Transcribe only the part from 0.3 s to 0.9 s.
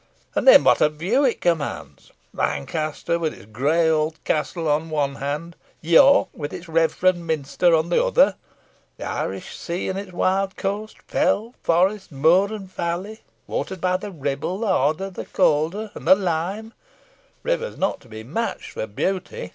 And then what a